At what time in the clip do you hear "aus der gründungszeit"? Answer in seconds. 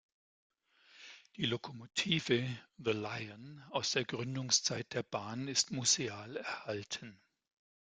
3.69-4.91